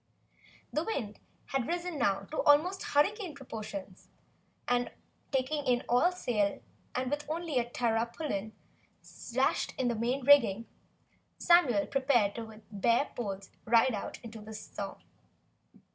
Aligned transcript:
The 0.73 0.83
wind 0.83 1.19
had 1.45 1.67
risen 1.67 1.99
now 1.99 2.25
almost 2.47 2.81
to 2.81 2.87
hurricane 2.87 3.35
proportions, 3.35 4.07
and 4.67 4.89
taking 5.31 5.63
in 5.67 5.83
all 5.87 6.11
sail 6.11 6.59
and 6.95 7.11
with 7.11 7.23
only 7.29 7.59
a 7.59 7.69
tarpaulin 7.69 8.51
lashed 9.35 9.75
in 9.77 9.89
the 9.89 9.95
main 9.95 10.25
rigging, 10.25 10.65
Samuel 11.37 11.85
prepared 11.85 12.35
with 12.39 12.63
bared 12.71 13.15
poles 13.15 13.49
to 13.49 13.59
ride 13.69 13.93
out 13.93 14.17
the 14.25 14.53
storm. 14.55 14.97